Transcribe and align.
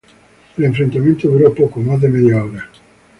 El 0.57 0.63
enfrentamiento 0.65 1.27
duró 1.29 1.53
poco 1.53 1.79
más 1.79 2.01
de 2.01 2.09
media 2.09 2.43
hora. 2.43 2.67